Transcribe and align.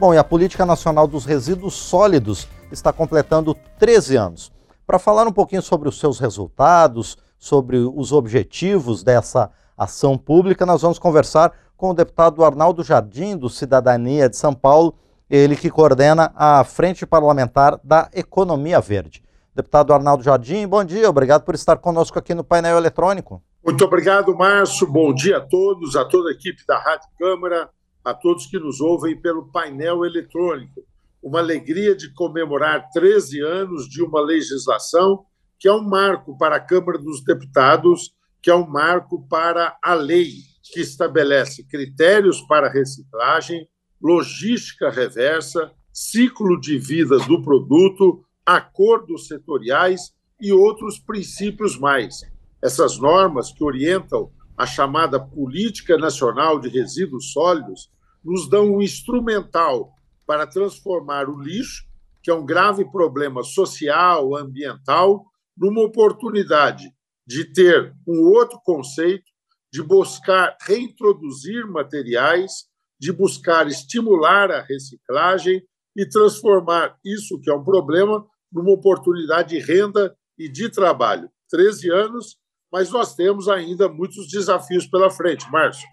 Bom, 0.00 0.14
e 0.14 0.16
a 0.16 0.24
Política 0.24 0.64
Nacional 0.64 1.06
dos 1.06 1.26
Resíduos 1.26 1.74
Sólidos 1.74 2.48
está 2.72 2.90
completando 2.90 3.54
13 3.78 4.16
anos. 4.16 4.50
Para 4.86 4.98
falar 4.98 5.28
um 5.28 5.32
pouquinho 5.32 5.60
sobre 5.60 5.90
os 5.90 6.00
seus 6.00 6.18
resultados, 6.18 7.18
sobre 7.38 7.76
os 7.76 8.10
objetivos 8.10 9.02
dessa 9.02 9.50
ação 9.76 10.16
pública, 10.16 10.64
nós 10.64 10.80
vamos 10.80 10.98
conversar 10.98 11.52
com 11.76 11.90
o 11.90 11.94
deputado 11.94 12.42
Arnaldo 12.42 12.82
Jardim, 12.82 13.36
do 13.36 13.50
Cidadania 13.50 14.26
de 14.26 14.38
São 14.38 14.54
Paulo, 14.54 14.94
ele 15.28 15.54
que 15.54 15.68
coordena 15.68 16.32
a 16.34 16.64
Frente 16.64 17.04
Parlamentar 17.04 17.78
da 17.84 18.08
Economia 18.14 18.80
Verde. 18.80 19.22
Deputado 19.54 19.92
Arnaldo 19.92 20.24
Jardim, 20.24 20.66
bom 20.66 20.82
dia, 20.82 21.10
obrigado 21.10 21.44
por 21.44 21.54
estar 21.54 21.76
conosco 21.76 22.18
aqui 22.18 22.32
no 22.32 22.42
painel 22.42 22.78
eletrônico. 22.78 23.42
Muito 23.62 23.84
obrigado, 23.84 24.34
Márcio. 24.34 24.86
Bom 24.86 25.12
dia 25.12 25.36
a 25.36 25.40
todos, 25.42 25.94
a 25.94 26.06
toda 26.06 26.30
a 26.30 26.32
equipe 26.32 26.62
da 26.66 26.78
Rádio 26.78 27.06
Câmara, 27.18 27.68
a 28.04 28.14
todos 28.14 28.46
que 28.46 28.58
nos 28.58 28.80
ouvem 28.80 29.20
pelo 29.20 29.50
painel 29.50 30.04
eletrônico. 30.04 30.82
Uma 31.22 31.40
alegria 31.40 31.94
de 31.94 32.12
comemorar 32.14 32.88
13 32.92 33.40
anos 33.40 33.88
de 33.88 34.02
uma 34.02 34.20
legislação 34.20 35.24
que 35.58 35.68
é 35.68 35.72
um 35.72 35.86
marco 35.86 36.36
para 36.38 36.56
a 36.56 36.60
Câmara 36.60 36.98
dos 36.98 37.22
Deputados, 37.22 38.14
que 38.42 38.50
é 38.50 38.54
um 38.54 38.66
marco 38.66 39.28
para 39.28 39.76
a 39.82 39.92
lei 39.92 40.32
que 40.72 40.80
estabelece 40.80 41.64
critérios 41.64 42.40
para 42.42 42.70
reciclagem, 42.70 43.68
logística 44.00 44.88
reversa, 44.90 45.70
ciclo 45.92 46.58
de 46.58 46.78
vida 46.78 47.18
do 47.18 47.42
produto, 47.42 48.24
acordos 48.46 49.26
setoriais 49.26 50.12
e 50.40 50.50
outros 50.52 50.98
princípios 50.98 51.78
mais. 51.78 52.22
Essas 52.62 52.98
normas 52.98 53.52
que 53.52 53.62
orientam 53.62 54.30
a 54.60 54.66
chamada 54.66 55.18
Política 55.18 55.96
Nacional 55.96 56.60
de 56.60 56.68
Resíduos 56.68 57.32
Sólidos 57.32 57.90
nos 58.22 58.46
dão 58.46 58.74
um 58.74 58.82
instrumental 58.82 59.94
para 60.26 60.46
transformar 60.46 61.30
o 61.30 61.40
lixo, 61.40 61.86
que 62.22 62.30
é 62.30 62.34
um 62.34 62.44
grave 62.44 62.84
problema 62.84 63.42
social, 63.42 64.36
ambiental, 64.36 65.24
numa 65.56 65.80
oportunidade 65.80 66.92
de 67.26 67.50
ter 67.50 67.94
um 68.06 68.20
outro 68.20 68.60
conceito, 68.62 69.24
de 69.72 69.82
buscar 69.82 70.54
reintroduzir 70.60 71.66
materiais, 71.66 72.66
de 73.00 73.10
buscar 73.14 73.66
estimular 73.66 74.50
a 74.50 74.60
reciclagem 74.60 75.62
e 75.96 76.06
transformar 76.06 76.98
isso, 77.02 77.40
que 77.40 77.50
é 77.50 77.54
um 77.54 77.64
problema, 77.64 78.26
numa 78.52 78.72
oportunidade 78.72 79.56
de 79.56 79.58
renda 79.58 80.14
e 80.38 80.50
de 80.50 80.68
trabalho. 80.68 81.30
13 81.48 81.90
anos, 81.90 82.36
mas 82.72 82.90
nós 82.90 83.14
temos 83.14 83.48
ainda 83.48 83.88
muitos 83.88 84.28
desafios 84.28 84.86
pela 84.86 85.10
frente, 85.10 85.50
Márcio. 85.50 85.88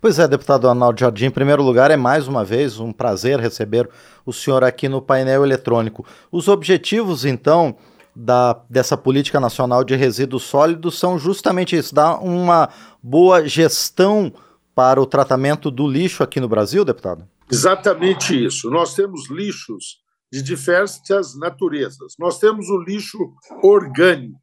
Pois 0.00 0.18
é, 0.18 0.26
deputado 0.26 0.68
Arnaldo 0.68 0.98
Jardim, 0.98 1.26
em 1.26 1.30
primeiro 1.30 1.62
lugar, 1.62 1.90
é 1.90 1.96
mais 1.96 2.26
uma 2.26 2.44
vez 2.44 2.80
um 2.80 2.90
prazer 2.90 3.38
receber 3.38 3.88
o 4.24 4.32
senhor 4.32 4.64
aqui 4.64 4.88
no 4.88 5.02
painel 5.02 5.44
eletrônico. 5.44 6.06
Os 6.32 6.48
objetivos, 6.48 7.26
então, 7.26 7.76
da, 8.16 8.58
dessa 8.68 8.96
política 8.96 9.38
nacional 9.38 9.84
de 9.84 9.94
resíduos 9.94 10.44
sólidos 10.44 10.98
são 10.98 11.18
justamente 11.18 11.76
isso: 11.76 11.94
dar 11.94 12.18
uma 12.18 12.70
boa 13.02 13.46
gestão 13.46 14.32
para 14.74 15.00
o 15.00 15.06
tratamento 15.06 15.70
do 15.70 15.86
lixo 15.86 16.22
aqui 16.22 16.40
no 16.40 16.48
Brasil, 16.48 16.84
deputado? 16.84 17.28
Exatamente 17.50 18.44
isso. 18.44 18.70
Nós 18.70 18.94
temos 18.94 19.28
lixos 19.28 20.00
de 20.32 20.42
diversas 20.42 21.36
naturezas. 21.36 22.14
Nós 22.18 22.38
temos 22.38 22.68
o 22.68 22.78
lixo 22.78 23.18
orgânico, 23.62 24.39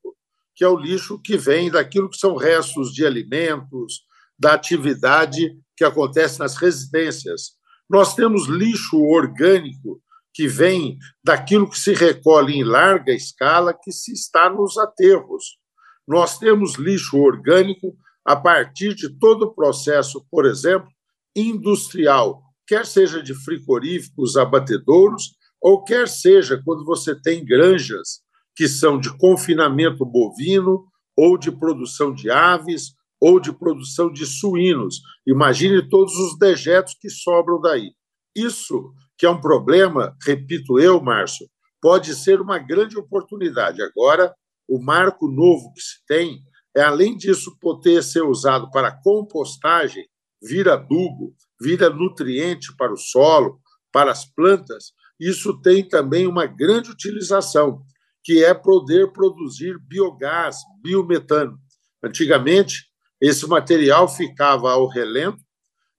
que 0.57 0.63
é 0.63 0.67
o 0.67 0.75
lixo 0.75 1.21
que 1.21 1.37
vem 1.37 1.69
daquilo 1.69 2.09
que 2.09 2.17
são 2.17 2.35
restos 2.35 2.91
de 2.91 3.05
alimentos, 3.05 4.01
da 4.39 4.53
atividade 4.53 5.55
que 5.75 5.83
acontece 5.83 6.39
nas 6.39 6.55
residências. 6.55 7.51
Nós 7.87 8.15
temos 8.15 8.47
lixo 8.47 8.99
orgânico 8.99 10.01
que 10.33 10.47
vem 10.47 10.97
daquilo 11.23 11.69
que 11.69 11.79
se 11.79 11.93
recolhe 11.93 12.55
em 12.55 12.63
larga 12.63 13.13
escala 13.13 13.71
que 13.71 13.91
se 13.91 14.11
está 14.11 14.49
nos 14.49 14.79
aterros. 14.79 15.59
Nós 16.07 16.39
temos 16.39 16.73
lixo 16.75 17.17
orgânico 17.17 17.95
a 18.25 18.35
partir 18.35 18.95
de 18.95 19.09
todo 19.19 19.43
o 19.43 19.53
processo, 19.53 20.25
por 20.29 20.45
exemplo, 20.45 20.89
industrial, 21.35 22.41
quer 22.65 22.85
seja 22.85 23.21
de 23.21 23.35
frigoríficos 23.35 24.35
abatedouros, 24.35 25.35
ou 25.61 25.83
quer 25.83 26.07
seja 26.07 26.59
quando 26.65 26.83
você 26.83 27.15
tem 27.15 27.45
granjas 27.45 28.25
que 28.57 28.67
são 28.67 28.99
de 28.99 29.15
confinamento 29.17 30.03
bovino, 30.03 30.83
ou 31.15 31.37
de 31.37 31.51
produção 31.51 32.11
de 32.11 32.31
aves, 32.31 32.95
ou 33.21 33.39
de 33.39 33.53
produção 33.53 34.11
de 34.11 34.25
suínos. 34.25 34.99
Imagine 35.27 35.87
todos 35.87 36.13
os 36.15 36.37
dejetos 36.39 36.95
que 36.99 37.07
sobram 37.09 37.61
daí. 37.61 37.91
Isso, 38.35 38.91
que 39.15 39.27
é 39.27 39.29
um 39.29 39.39
problema, 39.39 40.15
repito 40.25 40.79
eu, 40.79 40.99
Márcio, 40.99 41.47
pode 41.79 42.15
ser 42.15 42.41
uma 42.41 42.57
grande 42.57 42.97
oportunidade. 42.97 43.81
Agora, 43.83 44.33
o 44.67 44.79
marco 44.79 45.27
novo 45.27 45.71
que 45.73 45.81
se 45.81 46.03
tem 46.07 46.41
é, 46.75 46.81
além 46.81 47.15
disso, 47.15 47.57
poder 47.59 48.03
ser 48.03 48.23
usado 48.23 48.69
para 48.71 48.91
compostagem, 49.03 50.05
vira 50.41 50.73
adubo, 50.73 51.33
vira 51.61 51.89
nutriente 51.89 52.75
para 52.75 52.93
o 52.93 52.97
solo, 52.97 53.59
para 53.91 54.11
as 54.11 54.25
plantas, 54.25 54.93
isso 55.19 55.59
tem 55.61 55.87
também 55.87 56.27
uma 56.27 56.45
grande 56.45 56.91
utilização, 56.91 57.81
que 58.27 58.43
é 58.43 58.53
poder 58.53 59.13
produzir 59.13 59.79
biogás, 59.87 60.57
biometano. 60.83 61.57
Antigamente, 62.03 62.83
esse 63.21 63.47
material 63.47 64.05
ficava 64.05 64.69
ao 64.69 64.85
relento, 64.85 65.41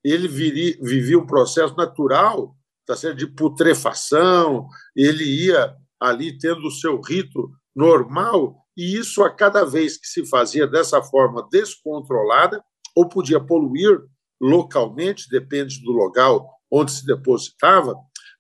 ele 0.05 0.29
viria, 0.29 0.77
vivia 0.83 1.19
um 1.19 1.27
processo 1.27 1.75
natural 1.75 2.55
tá 2.87 2.95
certo? 2.95 3.17
de 3.17 3.27
putrefação, 3.29 4.69
ele 4.95 5.25
ia 5.25 5.75
ali 5.99 6.37
tendo 6.37 6.67
o 6.67 6.71
seu 6.71 7.01
rito 7.01 7.51
normal 7.75 8.63
e 8.77 8.99
isso, 8.99 9.23
a 9.23 9.35
cada 9.35 9.65
vez 9.65 9.97
que 9.97 10.07
se 10.07 10.27
fazia 10.27 10.67
dessa 10.67 11.03
forma 11.03 11.49
descontrolada, 11.51 12.63
ou 12.95 13.09
podia 13.09 13.41
poluir 13.41 13.99
localmente, 14.39 15.31
depende 15.31 15.83
do 15.83 15.93
local 15.93 16.47
onde 16.71 16.93
se 16.93 17.07
depositava, 17.07 17.95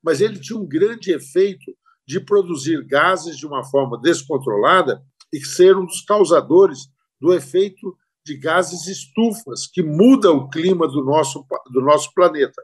mas 0.05 0.21
ele 0.21 0.39
tinha 0.39 0.59
um 0.59 0.69
grande 0.69 1.11
efeito 1.11 1.73
de 2.09 2.19
produzir 2.19 2.83
gases 2.87 3.37
de 3.37 3.47
uma 3.47 3.63
forma 3.63 4.01
descontrolada 4.01 5.03
e 5.31 5.45
ser 5.45 5.77
um 5.77 5.85
dos 5.85 6.01
causadores 6.01 6.89
do 7.21 7.35
efeito 7.35 7.95
de 8.25 8.35
gases 8.39 8.87
estufas, 8.87 9.67
que 9.67 9.83
muda 9.83 10.33
o 10.33 10.49
clima 10.49 10.89
do 10.89 11.05
nosso, 11.05 11.45
do 11.71 11.83
nosso 11.83 12.11
planeta. 12.15 12.63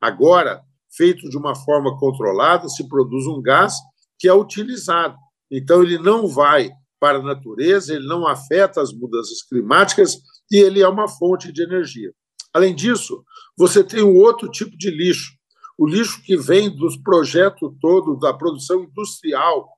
Agora, 0.00 0.62
feito 0.96 1.28
de 1.28 1.36
uma 1.36 1.56
forma 1.56 1.98
controlada, 1.98 2.68
se 2.68 2.88
produz 2.88 3.26
um 3.26 3.42
gás 3.42 3.74
que 4.16 4.28
é 4.28 4.32
utilizado. 4.32 5.16
Então, 5.50 5.82
ele 5.82 5.98
não 5.98 6.28
vai 6.28 6.70
para 7.00 7.18
a 7.18 7.22
natureza, 7.22 7.94
ele 7.94 8.06
não 8.06 8.28
afeta 8.28 8.80
as 8.80 8.92
mudanças 8.92 9.42
climáticas 9.42 10.18
e 10.52 10.56
ele 10.56 10.80
é 10.80 10.88
uma 10.88 11.08
fonte 11.08 11.52
de 11.52 11.64
energia. 11.64 12.12
Além 12.52 12.72
disso, 12.72 13.24
você 13.58 13.82
tem 13.82 14.04
um 14.04 14.16
outro 14.16 14.48
tipo 14.48 14.78
de 14.78 14.88
lixo, 14.88 15.32
o 15.78 15.86
lixo 15.86 16.22
que 16.22 16.36
vem 16.36 16.70
dos 16.70 16.96
projetos 16.96 17.72
todo 17.80 18.16
da 18.16 18.32
produção 18.32 18.82
industrial. 18.82 19.68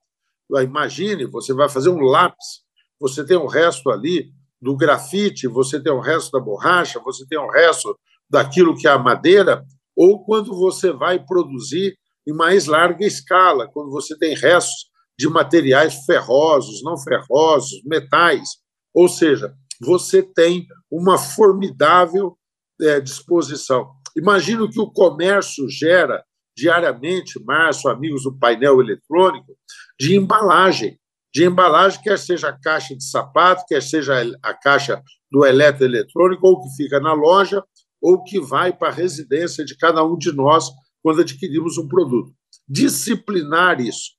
Imagine, 0.62 1.26
você 1.26 1.52
vai 1.52 1.68
fazer 1.68 1.88
um 1.88 2.00
lápis, 2.00 2.62
você 3.00 3.24
tem 3.24 3.36
o 3.36 3.46
resto 3.46 3.90
ali 3.90 4.30
do 4.60 4.76
grafite, 4.76 5.46
você 5.46 5.82
tem 5.82 5.92
o 5.92 6.00
resto 6.00 6.30
da 6.32 6.40
borracha, 6.40 7.00
você 7.00 7.26
tem 7.26 7.38
o 7.38 7.50
resto 7.50 7.98
daquilo 8.28 8.76
que 8.76 8.86
é 8.86 8.90
a 8.90 8.98
madeira, 8.98 9.64
ou 9.94 10.24
quando 10.24 10.54
você 10.54 10.92
vai 10.92 11.24
produzir 11.24 11.96
em 12.26 12.32
mais 12.32 12.66
larga 12.66 13.04
escala, 13.06 13.68
quando 13.68 13.90
você 13.90 14.16
tem 14.18 14.34
restos 14.34 14.90
de 15.18 15.28
materiais 15.28 16.04
ferrosos, 16.04 16.82
não 16.82 16.98
ferrosos, 16.98 17.82
metais. 17.84 18.48
Ou 18.92 19.08
seja, 19.08 19.54
você 19.80 20.22
tem 20.22 20.66
uma 20.90 21.16
formidável 21.16 22.36
é, 22.80 23.00
disposição. 23.00 23.90
Imagina 24.16 24.64
o 24.64 24.70
que 24.70 24.80
o 24.80 24.90
comércio 24.90 25.68
gera 25.68 26.24
diariamente, 26.56 27.42
Márcio, 27.44 27.90
amigos 27.90 28.22
do 28.22 28.36
painel 28.36 28.80
eletrônico, 28.80 29.56
de 30.00 30.16
embalagem. 30.16 30.98
De 31.34 31.44
embalagem, 31.44 32.00
quer 32.02 32.18
seja 32.18 32.48
a 32.48 32.58
caixa 32.58 32.96
de 32.96 33.04
sapato, 33.04 33.64
quer 33.68 33.82
seja 33.82 34.14
a 34.42 34.54
caixa 34.54 35.02
do 35.30 35.44
eletroeletrônico, 35.44 36.46
ou 36.46 36.62
que 36.62 36.74
fica 36.76 36.98
na 36.98 37.12
loja, 37.12 37.62
ou 38.00 38.22
que 38.22 38.40
vai 38.40 38.72
para 38.72 38.88
a 38.88 38.92
residência 38.92 39.64
de 39.64 39.76
cada 39.76 40.02
um 40.02 40.16
de 40.16 40.32
nós 40.32 40.70
quando 41.02 41.20
adquirimos 41.20 41.76
um 41.76 41.86
produto. 41.86 42.32
Disciplinar 42.66 43.80
isso 43.80 44.16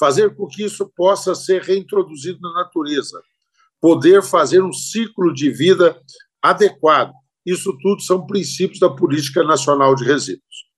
fazer 0.00 0.34
com 0.34 0.46
que 0.46 0.64
isso 0.64 0.90
possa 0.96 1.34
ser 1.34 1.60
reintroduzido 1.60 2.40
na 2.40 2.54
natureza, 2.54 3.20
poder 3.78 4.22
fazer 4.22 4.62
um 4.62 4.72
ciclo 4.72 5.34
de 5.34 5.50
vida 5.50 6.00
adequado. 6.42 7.12
Isso 7.44 7.76
tudo 7.80 8.02
são 8.02 8.26
princípios 8.26 8.78
da 8.78 8.90
Política 8.90 9.42
Nacional 9.42 9.94
de 9.94 10.04
Resíduos. 10.04 10.70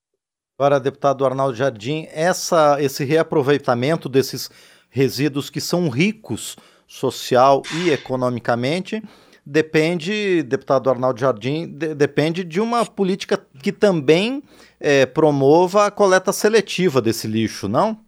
Agora, 0.59 0.79
deputado 0.79 1.25
Arnaldo 1.25 1.57
Jardim, 1.57 2.07
essa, 2.13 2.81
esse 2.81 3.05
reaproveitamento 3.05 4.09
desses 4.09 4.51
resíduos 4.89 5.51
que 5.51 5.61
são 5.61 5.89
ricos 5.89 6.57
social 6.87 7.63
e 7.83 7.91
economicamente 7.91 9.03
depende, 9.45 10.43
deputado 10.43 10.89
Arnaldo 10.89 11.19
Jardim, 11.19 11.67
de, 11.67 11.95
depende 11.95 12.45
de 12.45 12.61
uma 12.61 12.87
política 12.87 13.45
que 13.61 13.73
também 13.73 14.43
é, 14.79 15.05
promova 15.05 15.87
a 15.87 15.91
coleta 15.91 16.33
seletiva 16.33 17.01
desse 17.01 17.27
lixo, 17.27 17.69
não? 17.69 17.99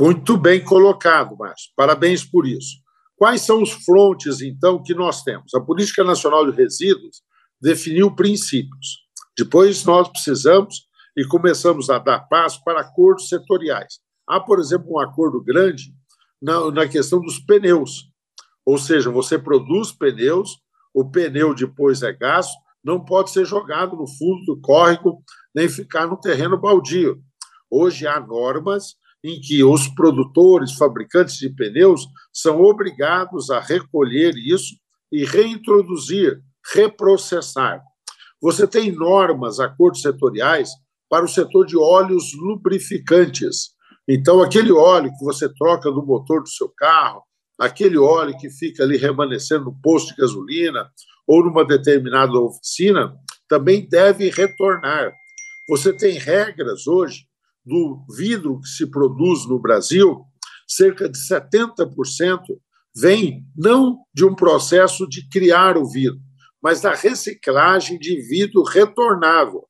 Muito 0.00 0.36
bem 0.36 0.62
colocado, 0.62 1.36
Márcio. 1.36 1.70
Parabéns 1.76 2.24
por 2.24 2.46
isso. 2.46 2.82
Quais 3.16 3.42
são 3.42 3.62
os 3.62 3.70
frontes, 3.70 4.40
então, 4.40 4.82
que 4.82 4.94
nós 4.94 5.22
temos? 5.22 5.54
A 5.54 5.60
Política 5.60 6.02
Nacional 6.02 6.50
de 6.50 6.56
Resíduos 6.56 7.22
definiu 7.62 8.14
princípios. 8.14 9.02
Depois 9.38 9.84
nós 9.84 10.08
precisamos 10.08 10.88
e 11.16 11.24
começamos 11.24 11.88
a 11.88 11.98
dar 11.98 12.20
passo 12.20 12.62
para 12.64 12.80
acordos 12.80 13.28
setoriais. 13.28 14.00
Há, 14.28 14.40
por 14.40 14.58
exemplo, 14.58 14.92
um 14.92 14.98
acordo 14.98 15.42
grande 15.42 15.94
na, 16.40 16.70
na 16.70 16.88
questão 16.88 17.20
dos 17.20 17.38
pneus. 17.38 18.10
Ou 18.66 18.78
seja, 18.78 19.10
você 19.10 19.38
produz 19.38 19.92
pneus, 19.92 20.58
o 20.92 21.08
pneu 21.08 21.54
depois 21.54 22.02
é 22.02 22.12
gasto, 22.12 22.54
não 22.84 23.04
pode 23.04 23.30
ser 23.30 23.44
jogado 23.44 23.96
no 23.96 24.06
fundo 24.06 24.44
do 24.44 24.60
córrego, 24.60 25.22
nem 25.54 25.68
ficar 25.68 26.06
no 26.06 26.16
terreno 26.16 26.58
baldio. 26.58 27.22
Hoje 27.70 28.06
há 28.06 28.18
normas 28.20 28.96
em 29.24 29.40
que 29.40 29.62
os 29.62 29.86
produtores, 29.88 30.72
fabricantes 30.72 31.36
de 31.36 31.48
pneus, 31.48 32.06
são 32.32 32.60
obrigados 32.60 33.50
a 33.50 33.60
recolher 33.60 34.34
isso 34.36 34.74
e 35.12 35.24
reintroduzir, 35.24 36.42
reprocessar. 36.74 37.82
Você 38.40 38.66
tem 38.66 38.92
normas, 38.92 39.60
acordos 39.60 40.02
setoriais 40.02 40.70
para 41.08 41.24
o 41.24 41.28
setor 41.28 41.66
de 41.66 41.76
óleos 41.76 42.32
lubrificantes. 42.34 43.70
Então, 44.08 44.42
aquele 44.42 44.72
óleo 44.72 45.12
que 45.16 45.24
você 45.24 45.48
troca 45.54 45.90
do 45.90 46.04
motor 46.04 46.42
do 46.42 46.48
seu 46.48 46.68
carro, 46.76 47.22
aquele 47.58 47.98
óleo 47.98 48.36
que 48.36 48.50
fica 48.50 48.82
ali 48.82 48.96
remanescendo 48.96 49.66
no 49.66 49.80
posto 49.80 50.08
de 50.08 50.20
gasolina 50.20 50.90
ou 51.26 51.44
numa 51.44 51.64
determinada 51.64 52.32
oficina, 52.32 53.14
também 53.48 53.86
deve 53.88 54.30
retornar. 54.30 55.12
Você 55.68 55.92
tem 55.92 56.18
regras 56.18 56.86
hoje 56.86 57.26
do 57.64 58.04
vidro 58.16 58.58
que 58.60 58.68
se 58.68 58.90
produz 58.90 59.46
no 59.46 59.60
Brasil, 59.60 60.24
cerca 60.66 61.08
de 61.08 61.18
70% 61.18 62.40
vem 62.94 63.44
não 63.56 64.00
de 64.12 64.24
um 64.24 64.34
processo 64.34 65.08
de 65.08 65.28
criar 65.28 65.76
o 65.76 65.88
vidro, 65.88 66.20
mas 66.62 66.80
da 66.80 66.94
reciclagem 66.94 67.98
de 67.98 68.20
vidro 68.22 68.62
retornável. 68.62 69.66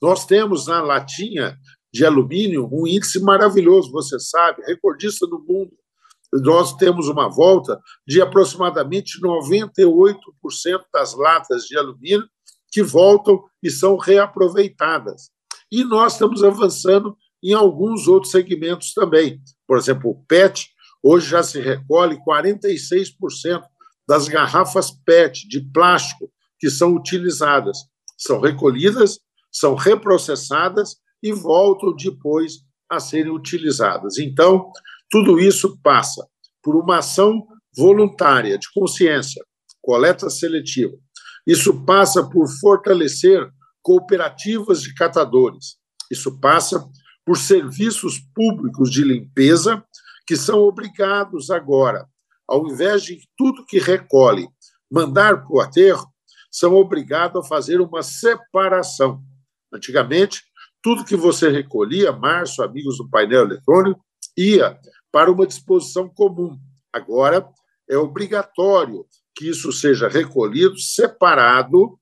Nós 0.00 0.24
temos 0.24 0.66
na 0.66 0.80
latinha 0.80 1.56
de 1.92 2.06
alumínio 2.06 2.68
um 2.72 2.86
índice 2.86 3.20
maravilhoso, 3.20 3.92
você 3.92 4.18
sabe, 4.18 4.62
recordista 4.64 5.26
do 5.26 5.38
mundo. 5.38 5.72
Nós 6.32 6.74
temos 6.76 7.08
uma 7.08 7.28
volta 7.28 7.78
de 8.08 8.22
aproximadamente 8.22 9.20
98% 9.20 10.16
das 10.92 11.14
latas 11.14 11.64
de 11.64 11.76
alumínio 11.76 12.26
que 12.72 12.82
voltam 12.82 13.44
e 13.62 13.70
são 13.70 13.98
reaproveitadas. 13.98 15.30
E 15.70 15.84
nós 15.84 16.14
estamos 16.14 16.42
avançando 16.42 17.14
em 17.42 17.52
alguns 17.52 18.08
outros 18.08 18.32
segmentos 18.32 18.94
também. 18.94 19.40
Por 19.66 19.76
exemplo, 19.76 20.10
o 20.10 20.24
PET, 20.24 20.70
hoje 21.02 21.28
já 21.28 21.42
se 21.42 21.60
recolhe 21.60 22.18
46% 22.26 23.62
das 24.08 24.28
garrafas 24.28 24.90
PET 24.90 25.48
de 25.48 25.60
plástico 25.72 26.30
que 26.58 26.70
são 26.70 26.94
utilizadas. 26.94 27.78
São 28.16 28.40
recolhidas, 28.40 29.18
são 29.50 29.74
reprocessadas 29.74 30.96
e 31.22 31.32
voltam 31.32 31.94
depois 31.94 32.58
a 32.90 33.00
serem 33.00 33.32
utilizadas. 33.32 34.18
Então, 34.18 34.70
tudo 35.10 35.38
isso 35.38 35.78
passa 35.82 36.26
por 36.62 36.76
uma 36.76 36.98
ação 36.98 37.46
voluntária 37.76 38.58
de 38.58 38.68
consciência, 38.72 39.44
coleta 39.80 40.28
seletiva. 40.30 40.94
Isso 41.46 41.84
passa 41.84 42.28
por 42.28 42.46
fortalecer 42.60 43.48
cooperativas 43.82 44.82
de 44.82 44.94
catadores. 44.94 45.76
Isso 46.10 46.38
passa 46.38 46.86
por 47.24 47.36
serviços 47.36 48.20
públicos 48.34 48.90
de 48.90 49.02
limpeza 49.02 49.84
que 50.26 50.36
são 50.36 50.60
obrigados 50.60 51.50
agora, 51.50 52.06
ao 52.48 52.66
invés 52.66 53.02
de 53.02 53.20
tudo 53.36 53.66
que 53.66 53.78
recolhe 53.78 54.48
mandar 54.90 55.42
para 55.42 55.54
o 55.54 55.60
aterro, 55.60 56.06
são 56.50 56.74
obrigados 56.74 57.44
a 57.44 57.48
fazer 57.48 57.80
uma 57.80 58.02
separação. 58.02 59.22
Antigamente, 59.72 60.42
tudo 60.82 61.04
que 61.04 61.16
você 61.16 61.48
recolhia, 61.48 62.12
Márcio, 62.12 62.62
amigos 62.62 62.98
do 62.98 63.08
painel 63.08 63.44
eletrônico, 63.44 64.04
ia 64.36 64.78
para 65.10 65.30
uma 65.30 65.46
disposição 65.46 66.08
comum. 66.08 66.58
Agora, 66.92 67.48
é 67.88 67.96
obrigatório 67.96 69.06
que 69.34 69.48
isso 69.48 69.72
seja 69.72 70.08
recolhido, 70.08 70.78
separado, 70.78 71.98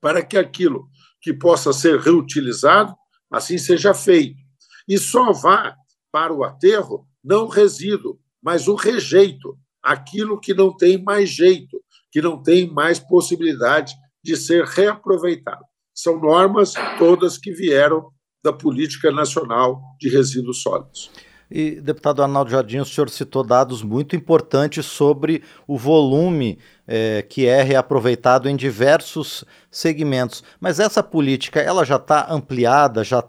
para 0.00 0.24
que 0.24 0.36
aquilo 0.36 0.88
que 1.20 1.32
possa 1.32 1.72
ser 1.72 2.00
reutilizado 2.00 2.94
assim 3.30 3.56
seja 3.56 3.94
feito. 3.94 4.40
E 4.88 4.98
só 4.98 5.32
vá 5.32 5.74
para 6.10 6.32
o 6.32 6.44
aterro 6.44 7.08
não 7.22 7.46
resíduo, 7.46 8.18
mas 8.42 8.68
o 8.68 8.74
rejeito, 8.74 9.56
aquilo 9.82 10.40
que 10.40 10.52
não 10.52 10.76
tem 10.76 11.02
mais 11.02 11.30
jeito, 11.30 11.80
que 12.10 12.20
não 12.20 12.42
tem 12.42 12.70
mais 12.70 12.98
possibilidade 12.98 13.94
de 14.22 14.36
ser 14.36 14.64
reaproveitado. 14.64 15.64
São 15.94 16.20
normas 16.20 16.74
todas 16.98 17.38
que 17.38 17.52
vieram 17.52 18.10
da 18.42 18.52
Política 18.52 19.10
Nacional 19.10 19.80
de 20.00 20.08
Resíduos 20.08 20.62
Sólidos. 20.62 21.10
E, 21.54 21.80
deputado 21.82 22.22
Arnaldo 22.22 22.50
Jardim, 22.50 22.78
o 22.78 22.84
senhor 22.84 23.10
citou 23.10 23.44
dados 23.44 23.82
muito 23.82 24.16
importantes 24.16 24.86
sobre 24.86 25.42
o 25.66 25.76
volume 25.76 26.58
é, 26.86 27.20
que 27.20 27.46
é 27.46 27.62
reaproveitado 27.62 28.48
em 28.48 28.56
diversos 28.56 29.44
segmentos. 29.70 30.42
Mas 30.58 30.80
essa 30.80 31.02
política, 31.02 31.60
ela 31.60 31.84
já 31.84 31.96
está 31.96 32.32
ampliada, 32.32 33.04
já 33.04 33.22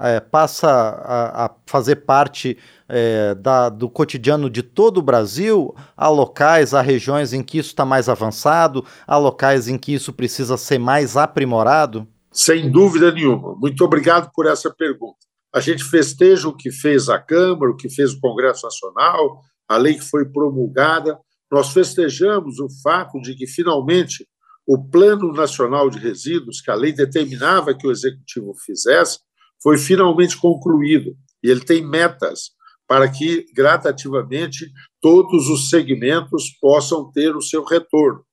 é, 0.00 0.20
passa 0.20 0.68
a, 0.68 1.46
a, 1.46 1.50
fazer 1.66 1.96
parte 1.96 2.56
é, 2.88 3.34
da, 3.34 3.68
do 3.68 3.88
cotidiano 3.88 4.48
de 4.48 4.62
todo 4.62 4.98
o 4.98 5.02
Brasil? 5.02 5.74
Há 5.96 6.08
locais, 6.08 6.74
há 6.74 6.80
regiões 6.80 7.32
em 7.32 7.42
que 7.42 7.58
isso 7.58 7.70
está 7.70 7.84
mais 7.84 8.08
avançado, 8.08 8.84
há 9.06 9.16
locais 9.16 9.68
em 9.68 9.78
que 9.78 9.92
isso 9.92 10.12
precisa 10.12 10.56
ser 10.56 10.78
mais 10.78 11.16
aprimorado? 11.16 12.06
Sem 12.32 12.70
dúvida 12.70 13.12
nenhuma. 13.12 13.54
Muito 13.56 13.84
obrigado 13.84 14.30
por 14.32 14.46
essa 14.46 14.72
pergunta 14.72 15.30
a 15.52 15.60
gente 15.60 15.82
festeja 15.84 16.48
o 16.48 16.56
que 16.56 16.70
fez 16.70 17.08
a 17.08 17.18
Câmara, 17.18 17.72
o 17.72 17.76
que 17.76 17.88
fez 17.88 18.12
o 18.12 18.20
Congresso 18.20 18.64
Nacional, 18.64 19.40
a 19.68 19.76
lei 19.76 19.94
que 19.94 20.04
foi 20.04 20.24
promulgada. 20.24 21.18
Nós 21.50 21.72
festejamos 21.72 22.60
o 22.60 22.68
fato 22.82 23.20
de 23.20 23.34
que, 23.34 23.46
finalmente, 23.46 24.26
o 24.66 24.78
Plano 24.78 25.32
Nacional 25.32 25.90
de 25.90 25.98
Resíduos, 25.98 26.60
que 26.60 26.70
a 26.70 26.74
lei 26.74 26.92
determinava 26.92 27.74
que 27.74 27.86
o 27.86 27.90
Executivo 27.90 28.54
fizesse, 28.64 29.18
foi 29.62 29.78
finalmente 29.78 30.36
concluído. 30.36 31.16
E 31.42 31.50
ele 31.50 31.60
tem 31.60 31.86
metas 31.86 32.50
para 32.86 33.08
que, 33.08 33.46
gradativamente, 33.54 34.70
todos 35.00 35.48
os 35.48 35.70
segmentos 35.70 36.50
possam 36.60 37.10
ter 37.10 37.36
o 37.36 37.42
seu 37.42 37.64
retorno. 37.64 38.24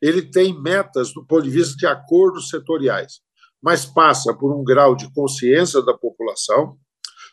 Ele 0.00 0.22
tem 0.22 0.60
metas 0.60 1.12
do 1.12 1.24
ponto 1.26 1.42
de 1.42 1.50
vista 1.50 1.76
de 1.76 1.86
acordos 1.86 2.48
setoriais 2.48 3.24
mas 3.64 3.86
passa 3.86 4.34
por 4.34 4.54
um 4.54 4.62
grau 4.62 4.94
de 4.94 5.10
consciência 5.14 5.80
da 5.80 5.94
população, 5.94 6.76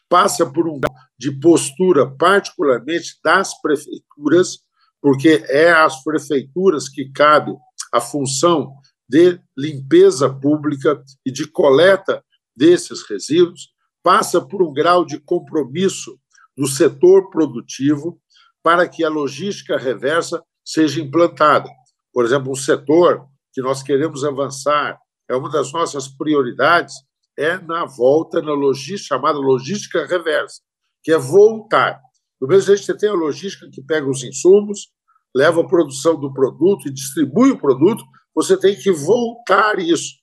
passa 0.08 0.50
por 0.50 0.66
um 0.66 0.80
grau 0.80 0.96
de 1.20 1.30
postura, 1.42 2.10
particularmente 2.10 3.20
das 3.22 3.60
prefeituras, 3.60 4.60
porque 5.02 5.44
é 5.50 5.74
às 5.74 6.02
prefeituras 6.02 6.88
que 6.88 7.12
cabe 7.12 7.52
a 7.94 8.00
função 8.00 8.72
de 9.10 9.42
limpeza 9.58 10.34
pública 10.34 11.04
e 11.26 11.32
de 11.34 11.46
coleta 11.46 12.24
desses 12.62 13.02
resíduos, 13.10 13.70
passa 14.04 14.40
por 14.40 14.62
um 14.62 14.72
grau 14.72 15.04
de 15.04 15.20
compromisso 15.20 16.16
do 16.56 16.68
setor 16.68 17.32
produtivo 17.32 18.22
para 18.62 18.88
que 18.88 19.04
a 19.04 19.10
logística 19.10 19.78
reversa 19.78 20.44
seja 20.64 21.02
implantada. 21.02 21.68
Por 22.14 22.24
exemplo, 22.24 22.52
um 22.52 22.56
setor 22.56 23.26
que 23.52 23.64
nós 23.64 23.82
queremos 23.82 24.24
avançar 24.24 24.96
é 25.28 25.36
uma 25.36 25.50
das 25.50 25.74
nossas 25.74 26.08
prioridades, 26.08 26.94
é 27.36 27.58
na 27.58 27.86
volta 27.86 28.40
na 28.44 28.54
logística, 28.54 29.16
chamada 29.16 29.40
logística 29.40 30.06
reversa, 30.06 30.62
que 31.04 31.12
é 31.12 31.18
voltar. 31.18 32.00
Do 32.40 32.48
mesmo 32.48 32.68
jeito 32.68 32.84
você 32.84 32.96
tem 32.96 33.10
a 33.10 33.14
logística 33.14 33.68
que 33.72 33.82
pega 33.82 34.08
os 34.08 34.24
insumos, 34.24 34.92
leva 35.36 35.62
a 35.62 35.68
produção 35.68 36.20
do 36.20 36.32
produto 36.32 36.88
e 36.88 36.94
distribui 36.94 37.50
o 37.50 37.58
produto, 37.58 38.04
você 38.36 38.56
tem 38.56 38.76
que 38.76 38.92
voltar 38.92 39.80
isso. 39.80 40.14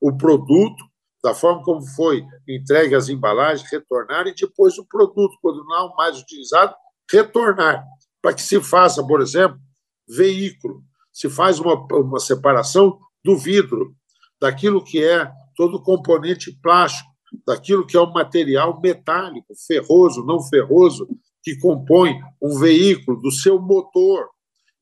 O 0.00 0.16
produto, 0.16 0.84
da 1.24 1.32
forma 1.32 1.62
como 1.62 1.80
foi 1.80 2.22
entregue 2.46 2.94
as 2.94 3.08
embalagens, 3.08 3.66
retornar 3.70 4.26
e 4.26 4.34
depois 4.34 4.76
o 4.76 4.84
produto, 4.84 5.38
quando 5.40 5.64
não 5.64 5.94
mais 5.96 6.20
utilizado, 6.20 6.74
retornar. 7.10 7.82
Para 8.20 8.34
que 8.34 8.42
se 8.42 8.60
faça, 8.60 9.02
por 9.06 9.22
exemplo, 9.22 9.58
veículo, 10.06 10.82
se 11.10 11.30
faz 11.30 11.58
uma, 11.58 11.76
uma 11.92 12.20
separação 12.20 12.98
do 13.24 13.38
vidro, 13.38 13.94
daquilo 14.38 14.84
que 14.84 15.02
é 15.02 15.32
todo 15.56 15.78
o 15.78 15.82
componente 15.82 16.52
plástico, 16.62 17.08
daquilo 17.46 17.86
que 17.86 17.96
é 17.96 18.00
o 18.00 18.12
material 18.12 18.78
metálico, 18.78 19.54
ferroso, 19.66 20.26
não 20.26 20.42
ferroso, 20.42 21.08
que 21.42 21.58
compõe 21.58 22.20
um 22.40 22.58
veículo, 22.58 23.18
do 23.18 23.30
seu 23.30 23.58
motor, 23.58 24.28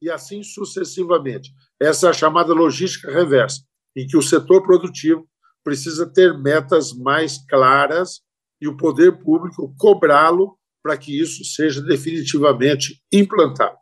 e 0.00 0.10
assim 0.10 0.42
sucessivamente. 0.42 1.52
essa 1.80 2.08
é 2.08 2.10
a 2.10 2.12
chamada 2.12 2.52
logística 2.52 3.12
reversa, 3.12 3.62
em 3.96 4.08
que 4.08 4.16
o 4.16 4.22
setor 4.22 4.62
produtivo 4.64 5.24
precisa 5.64 6.06
ter 6.06 6.36
metas 6.38 6.92
mais 6.92 7.38
claras 7.48 8.20
e 8.60 8.68
o 8.68 8.76
poder 8.76 9.18
público 9.18 9.74
cobrá-lo 9.78 10.56
para 10.82 10.96
que 10.96 11.20
isso 11.20 11.44
seja 11.44 11.80
definitivamente 11.80 13.00
implantado. 13.12 13.76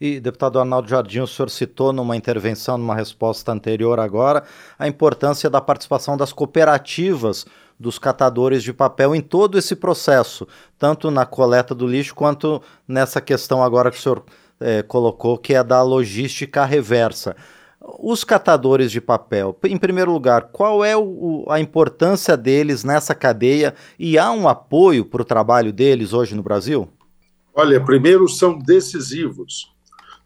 E, 0.00 0.18
deputado 0.18 0.58
Arnaldo 0.58 0.88
Jardim, 0.88 1.20
o 1.20 1.26
senhor 1.26 1.50
citou 1.50 1.92
numa 1.92 2.16
intervenção, 2.16 2.78
numa 2.78 2.94
resposta 2.94 3.52
anterior 3.52 4.00
agora, 4.00 4.44
a 4.78 4.88
importância 4.88 5.50
da 5.50 5.60
participação 5.60 6.16
das 6.16 6.32
cooperativas 6.32 7.44
dos 7.78 7.98
catadores 7.98 8.62
de 8.62 8.72
papel 8.72 9.14
em 9.14 9.20
todo 9.20 9.58
esse 9.58 9.76
processo, 9.76 10.46
tanto 10.78 11.10
na 11.10 11.26
coleta 11.26 11.74
do 11.74 11.86
lixo 11.86 12.14
quanto 12.14 12.62
nessa 12.88 13.20
questão 13.20 13.62
agora 13.62 13.90
que 13.90 13.98
o 13.98 14.00
senhor 14.00 14.24
é, 14.58 14.82
colocou, 14.82 15.36
que 15.36 15.54
é 15.54 15.62
da 15.62 15.82
logística 15.82 16.64
reversa. 16.64 17.36
Os 17.98 18.24
catadores 18.24 18.92
de 18.92 19.00
papel, 19.00 19.58
em 19.64 19.78
primeiro 19.78 20.12
lugar, 20.12 20.50
qual 20.52 20.84
é 20.84 20.96
o, 20.96 21.44
a 21.48 21.58
importância 21.60 22.36
deles 22.36 22.84
nessa 22.84 23.14
cadeia 23.14 23.74
e 23.98 24.18
há 24.18 24.30
um 24.30 24.48
apoio 24.48 25.04
para 25.04 25.22
o 25.22 25.24
trabalho 25.24 25.72
deles 25.72 26.12
hoje 26.12 26.34
no 26.34 26.42
Brasil? 26.42 26.88
Olha, 27.54 27.82
primeiro 27.84 28.28
são 28.28 28.58
decisivos. 28.58 29.72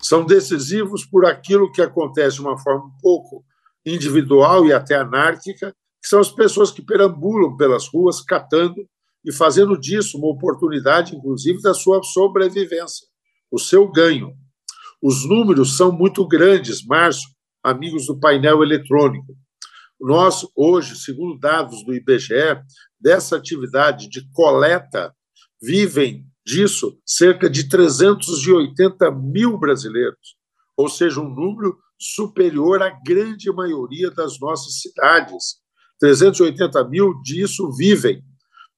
São 0.01 0.25
decisivos 0.25 1.05
por 1.05 1.25
aquilo 1.25 1.73
que 1.73 1.81
acontece 1.81 2.37
de 2.37 2.43
uma 2.43 2.59
forma 2.59 2.87
um 2.87 3.01
pouco 3.01 3.45
individual 3.87 4.67
e 4.67 4.73
até 4.73 4.97
anárquica, 4.97 5.75
que 6.03 6.09
são 6.09 6.21
as 6.21 6.31
pessoas 6.31 6.71
que 6.71 6.83
perambulam 6.83 7.57
pelas 7.57 7.89
ruas 7.89 8.21
catando 8.21 8.87
e 9.25 9.33
fazendo 9.33 9.79
disso 9.79 10.19
uma 10.19 10.29
oportunidade, 10.29 11.17
inclusive, 11.17 11.63
da 11.63 11.73
sua 11.73 12.03
sobrevivência, 12.03 13.07
o 13.51 13.59
seu 13.59 13.91
ganho. 13.91 14.35
Os 15.03 15.27
números 15.27 15.77
são 15.77 15.91
muito 15.91 16.27
grandes, 16.27 16.85
Márcio, 16.85 17.34
amigos 17.65 18.07
do 18.07 18.21
painel 18.21 18.63
eletrônico. 18.63 19.35
Nós, 19.99 20.47
hoje, 20.55 20.97
segundo 20.97 21.39
dados 21.39 21.83
do 21.85 21.95
IBGE, 21.95 22.61
dessa 23.01 23.37
atividade 23.37 24.09
de 24.09 24.29
coleta, 24.33 25.15
vivem 25.63 26.27
disso 26.47 26.99
cerca 27.07 27.49
de 27.49 27.69
380 27.69 29.11
mil 29.13 29.59
brasileiros, 29.59 30.37
ou 30.77 30.89
seja, 30.91 31.21
um 31.21 31.29
número 31.29 31.79
superior 31.99 32.83
à 32.83 32.91
grande 32.91 33.51
maioria 33.51 34.11
das 34.11 34.39
nossas 34.39 34.81
cidades. 34.81 35.63
380 35.99 36.85
mil 36.89 37.15
disso 37.23 37.73
vivem 37.73 38.23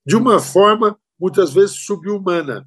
de 0.06 0.14
uma 0.14 0.38
forma, 0.38 0.96
muitas 1.18 1.52
vezes, 1.52 1.84
subhumana, 1.84 2.64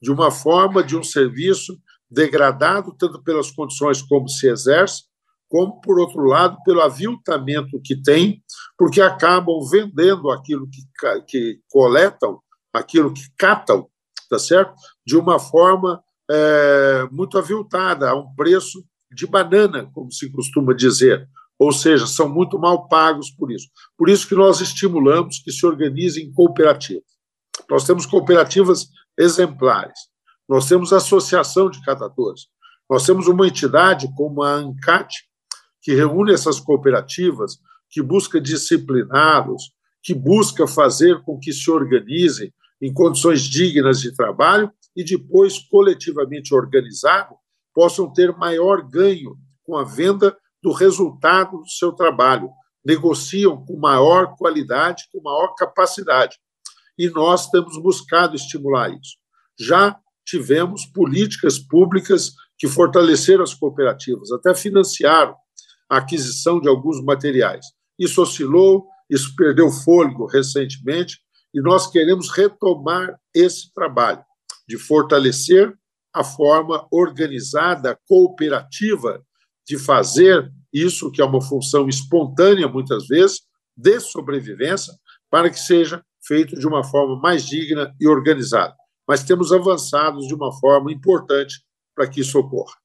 de 0.00 0.10
uma 0.10 0.32
forma 0.32 0.82
de 0.82 0.96
um 0.96 1.04
serviço 1.04 1.78
degradado, 2.10 2.96
tanto 2.98 3.22
pelas 3.22 3.52
condições 3.52 4.02
como 4.02 4.28
se 4.28 4.48
exerce, 4.48 5.04
como, 5.52 5.78
por 5.82 6.00
outro 6.00 6.24
lado, 6.24 6.56
pelo 6.64 6.80
aviltamento 6.80 7.78
que 7.84 7.94
tem, 7.94 8.42
porque 8.78 9.02
acabam 9.02 9.60
vendendo 9.70 10.30
aquilo 10.30 10.66
que, 10.66 10.80
que 11.28 11.60
coletam, 11.68 12.40
aquilo 12.72 13.12
que 13.12 13.20
catam, 13.36 13.86
tá 14.30 14.38
certo? 14.38 14.72
De 15.06 15.14
uma 15.14 15.38
forma 15.38 16.02
é, 16.30 17.06
muito 17.12 17.36
aviltada, 17.36 18.08
a 18.08 18.14
um 18.14 18.34
preço 18.34 18.82
de 19.12 19.26
banana, 19.26 19.90
como 19.92 20.10
se 20.10 20.32
costuma 20.32 20.72
dizer. 20.72 21.28
Ou 21.58 21.70
seja, 21.70 22.06
são 22.06 22.30
muito 22.30 22.58
mal 22.58 22.88
pagos 22.88 23.30
por 23.30 23.52
isso. 23.52 23.68
Por 23.94 24.08
isso 24.08 24.26
que 24.26 24.34
nós 24.34 24.62
estimulamos 24.62 25.38
que 25.40 25.52
se 25.52 25.66
organizem 25.66 26.32
cooperativas. 26.32 27.04
Nós 27.68 27.84
temos 27.84 28.06
cooperativas 28.06 28.86
exemplares. 29.18 29.98
Nós 30.48 30.66
temos 30.66 30.94
associação 30.94 31.68
de 31.68 31.82
catadores. 31.82 32.46
Nós 32.88 33.04
temos 33.04 33.28
uma 33.28 33.46
entidade 33.46 34.08
como 34.16 34.42
a 34.42 34.54
ANCAT, 34.54 35.30
que 35.82 35.94
reúne 35.94 36.32
essas 36.32 36.60
cooperativas, 36.60 37.58
que 37.90 38.00
busca 38.00 38.40
discipliná-los, 38.40 39.72
que 40.02 40.14
busca 40.14 40.66
fazer 40.66 41.22
com 41.22 41.38
que 41.38 41.52
se 41.52 41.70
organizem 41.70 42.52
em 42.80 42.92
condições 42.92 43.42
dignas 43.42 44.00
de 44.00 44.14
trabalho 44.14 44.72
e 44.96 45.04
depois, 45.04 45.58
coletivamente 45.58 46.54
organizado, 46.54 47.34
possam 47.74 48.12
ter 48.12 48.36
maior 48.36 48.88
ganho 48.88 49.36
com 49.64 49.76
a 49.76 49.84
venda 49.84 50.36
do 50.62 50.72
resultado 50.72 51.58
do 51.58 51.68
seu 51.68 51.92
trabalho, 51.92 52.50
negociam 52.84 53.64
com 53.64 53.78
maior 53.78 54.36
qualidade, 54.36 55.04
com 55.12 55.22
maior 55.22 55.54
capacidade. 55.54 56.36
E 56.98 57.08
nós 57.08 57.48
temos 57.50 57.80
buscado 57.80 58.36
estimular 58.36 58.90
isso. 58.90 59.16
Já 59.58 59.96
tivemos 60.24 60.86
políticas 60.86 61.58
públicas 61.58 62.32
que 62.58 62.68
fortaleceram 62.68 63.42
as 63.42 63.54
cooperativas, 63.54 64.30
até 64.30 64.54
financiaram 64.54 65.34
a 65.92 65.98
aquisição 65.98 66.58
de 66.58 66.68
alguns 66.70 67.04
materiais. 67.04 67.66
Isso 67.98 68.22
oscilou, 68.22 68.86
isso 69.10 69.36
perdeu 69.36 69.70
fôlego 69.70 70.24
recentemente, 70.24 71.18
e 71.52 71.60
nós 71.60 71.86
queremos 71.90 72.30
retomar 72.30 73.14
esse 73.34 73.70
trabalho 73.74 74.24
de 74.66 74.78
fortalecer 74.78 75.70
a 76.14 76.24
forma 76.24 76.86
organizada, 76.90 77.98
cooperativa 78.08 79.22
de 79.68 79.78
fazer 79.78 80.50
isso, 80.72 81.12
que 81.12 81.20
é 81.20 81.24
uma 81.26 81.42
função 81.42 81.86
espontânea, 81.86 82.66
muitas 82.66 83.06
vezes, 83.06 83.42
de 83.76 84.00
sobrevivência, 84.00 84.94
para 85.30 85.50
que 85.50 85.60
seja 85.60 86.02
feito 86.26 86.58
de 86.58 86.66
uma 86.66 86.82
forma 86.82 87.20
mais 87.20 87.46
digna 87.46 87.94
e 88.00 88.08
organizada. 88.08 88.74
Mas 89.06 89.22
temos 89.22 89.52
avançado 89.52 90.20
de 90.20 90.34
uma 90.34 90.50
forma 90.58 90.90
importante 90.90 91.62
para 91.94 92.08
que 92.08 92.22
isso 92.22 92.38
ocorra. 92.38 92.81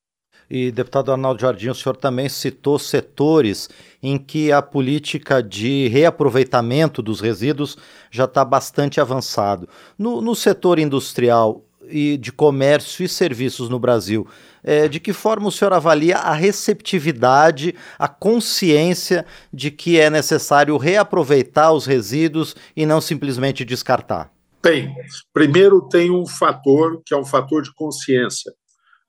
E, 0.49 0.71
deputado 0.71 1.11
Arnaldo 1.11 1.41
Jardim, 1.41 1.69
o 1.69 1.75
senhor 1.75 1.97
também 1.97 2.29
citou 2.29 2.79
setores 2.79 3.69
em 4.01 4.17
que 4.17 4.51
a 4.51 4.61
política 4.61 5.43
de 5.43 5.87
reaproveitamento 5.89 7.01
dos 7.01 7.19
resíduos 7.19 7.77
já 8.09 8.23
está 8.23 8.45
bastante 8.45 9.01
avançado. 9.01 9.67
No, 9.97 10.21
no, 10.21 10.33
setor 10.33 10.79
industrial 10.79 11.65
e 11.89 12.17
de 12.17 12.31
comércio 12.31 13.03
e 13.03 13.09
serviços 13.09 13.67
no 13.67 13.77
Brasil, 13.77 14.25
é, 14.63 14.87
de 14.87 14.99
que 14.99 15.11
forma 15.11 15.47
o 15.47 15.51
senhor 15.51 15.73
avalia 15.73 16.17
a 16.17 16.33
receptividade, 16.33 17.75
a 17.99 18.07
consciência 18.07 19.25
de 19.53 19.69
que 19.69 19.99
é 19.99 20.09
necessário 20.09 20.77
reaproveitar 20.77 21.73
os 21.73 21.85
resíduos 21.85 22.55
e 22.75 22.85
não 22.85 23.01
simplesmente 23.01 23.65
descartar? 23.65 24.31
Tem. 24.61 24.93
Primeiro, 25.33 25.81
tem 25.87 26.09
um 26.09 26.25
fator 26.25 27.01
que 27.05 27.13
é 27.13 27.17
um 27.17 27.25
fator 27.25 27.61
de 27.61 27.73
consciência 27.73 28.51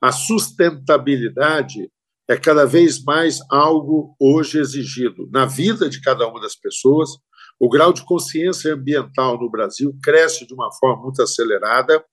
a 0.00 0.12
sustentabilidade 0.12 1.90
é 2.28 2.36
cada 2.36 2.66
vez 2.66 3.02
mais 3.02 3.40
algo 3.50 4.14
hoje 4.20 4.58
exigido 4.58 5.28
na 5.32 5.46
vida 5.46 5.88
de 5.88 6.00
cada 6.00 6.28
uma 6.28 6.40
das 6.40 6.54
pessoas. 6.54 7.10
O 7.58 7.68
grau 7.68 7.92
de 7.92 8.04
consciência 8.04 8.74
ambiental 8.74 9.38
no 9.40 9.50
Brasil 9.50 9.96
cresce 10.02 10.46
de 10.46 10.54
uma 10.54 10.70
forma 10.72 11.02
muito 11.02 11.22
acelerada. 11.22 12.04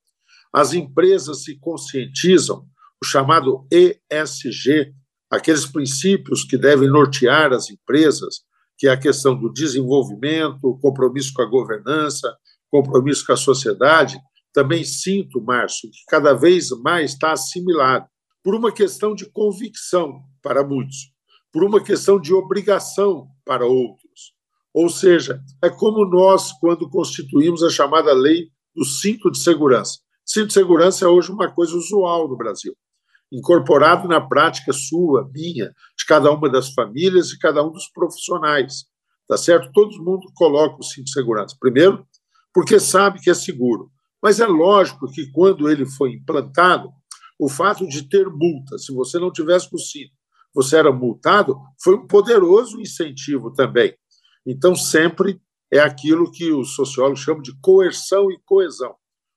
As 0.54 0.74
empresas 0.74 1.44
se 1.44 1.60
conscientizam, 1.60 2.66
o 3.02 3.06
chamado 3.06 3.68
ESG, 3.70 4.94
aqueles 5.30 5.66
princípios 5.66 6.44
que 6.46 6.58
devem 6.58 6.90
nortear 6.90 7.52
as 7.52 7.70
empresas, 7.70 8.40
que 8.78 8.88
é 8.88 8.92
a 8.92 8.98
questão 8.98 9.38
do 9.38 9.52
desenvolvimento, 9.52 10.80
compromisso 10.82 11.34
com 11.34 11.42
a 11.42 11.50
governança, 11.50 12.34
compromisso 12.72 13.26
com 13.26 13.34
a 13.34 13.38
sociedade, 13.38 14.18
também 14.56 14.86
sinto, 14.86 15.42
Márcio, 15.42 15.92
que 15.92 16.06
cada 16.08 16.34
vez 16.34 16.70
mais 16.82 17.12
está 17.12 17.34
assimilado 17.34 18.08
por 18.42 18.56
uma 18.56 18.72
questão 18.72 19.14
de 19.14 19.30
convicção 19.30 20.22
para 20.42 20.66
muitos, 20.66 21.12
por 21.52 21.62
uma 21.66 21.84
questão 21.84 22.18
de 22.18 22.34
obrigação 22.34 23.28
para 23.44 23.66
outros. 23.66 24.34
Ou 24.74 24.88
seja, 24.88 25.42
é 25.62 25.70
como 25.70 26.06
nós, 26.06 26.54
quando 26.54 26.90
constituímos 26.90 27.64
a 27.64 27.70
chamada 27.70 28.14
lei 28.14 28.48
do 28.74 28.86
cinto 28.86 29.30
de 29.30 29.40
segurança. 29.40 30.00
Cinto 30.26 30.48
de 30.48 30.54
segurança 30.54 31.04
é 31.04 31.08
hoje 31.10 31.34
uma 31.34 31.52
coisa 31.52 31.76
usual 31.76 32.30
no 32.30 32.38
Brasil, 32.38 32.74
incorporado 33.30 34.08
na 34.08 34.22
prática 34.22 34.72
sua, 34.72 35.30
minha, 35.34 35.66
de 35.98 36.06
cada 36.08 36.32
uma 36.32 36.50
das 36.50 36.74
famílias 36.74 37.30
e 37.32 37.40
cada 37.40 37.62
um 37.62 37.72
dos 37.72 37.90
profissionais. 37.90 38.86
Tá 39.28 39.36
certo? 39.36 39.70
Todo 39.74 40.02
mundo 40.02 40.32
coloca 40.34 40.78
o 40.80 40.84
cinto 40.84 41.06
de 41.06 41.12
segurança. 41.12 41.58
Primeiro, 41.60 42.08
porque 42.54 42.80
sabe 42.80 43.20
que 43.20 43.30
é 43.30 43.34
seguro. 43.34 43.92
Mas 44.26 44.40
é 44.40 44.48
lógico 44.48 45.08
que 45.12 45.32
quando 45.32 45.70
ele 45.70 45.86
foi 45.86 46.14
implantado, 46.14 46.92
o 47.38 47.48
fato 47.48 47.88
de 47.88 48.10
ter 48.10 48.28
multa, 48.28 48.76
se 48.80 48.92
você 48.92 49.20
não 49.20 49.32
tivesse 49.32 49.70
com 49.70 49.76
o 49.76 49.80
cinto, 49.80 50.10
você 50.52 50.78
era 50.78 50.92
multado, 50.92 51.56
foi 51.80 51.94
um 51.94 52.08
poderoso 52.08 52.82
incentivo 52.82 53.54
também. 53.54 53.96
Então, 54.44 54.76
sempre 54.76 55.40
é 55.72 55.78
aquilo 55.78 56.32
que 56.32 56.52
os 56.52 56.74
sociólogos 56.74 57.20
chamam 57.20 57.44
de 57.44 57.56
coerção 57.62 58.32
e 58.32 58.40
coesão. 58.44 58.96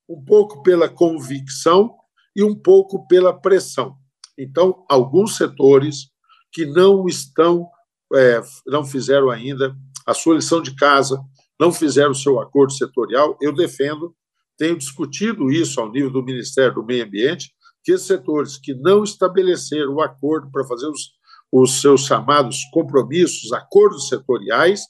Um 0.09 0.25
pouco 0.25 0.63
pela 0.63 0.89
convicção 0.89 1.95
e 2.35 2.43
um 2.43 2.55
pouco 2.55 3.07
pela 3.07 3.39
pressão. 3.39 3.95
Então, 4.39 4.87
alguns 4.89 5.37
setores 5.37 6.09
que 6.51 6.65
não 6.65 7.07
estão, 7.07 7.69
é, 8.15 8.41
não 8.67 8.87
fizeram 8.87 9.29
ainda 9.29 9.77
a 10.07 10.15
sua 10.15 10.37
lição 10.37 10.63
de 10.63 10.75
casa, 10.75 11.23
não 11.61 11.71
fizeram 11.71 12.13
o 12.13 12.15
seu 12.15 12.41
acordo 12.41 12.73
setorial, 12.73 13.37
eu 13.43 13.55
defendo 13.55 14.17
tenho 14.59 14.77
discutido 14.77 15.51
isso 15.51 15.81
ao 15.81 15.91
nível 15.91 16.11
do 16.11 16.25
Ministério 16.25 16.75
do 16.75 16.85
Meio 16.85 17.05
Ambiente, 17.05 17.53
que 17.85 17.93
esses 17.93 18.07
setores 18.07 18.59
que 18.59 18.75
não 18.75 19.05
estabeleceram 19.05 19.95
o 19.95 20.03
acordo 20.03 20.51
para 20.51 20.67
fazer 20.67 20.89
os, 20.89 21.13
os 21.51 21.81
seus 21.81 22.03
chamados 22.03 22.59
compromissos, 22.73 23.53
acordos 23.53 24.09
setoriais, 24.09 24.83